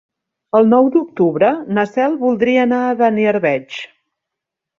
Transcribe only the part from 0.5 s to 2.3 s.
El nou d'octubre na Cel